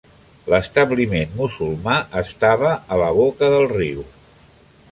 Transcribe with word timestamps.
L'establiment 0.51 1.35
musulmà 1.41 1.97
estava 2.21 2.73
a 2.95 2.99
la 3.03 3.11
boca 3.19 3.51
del 3.57 3.69
riu. 3.77 4.05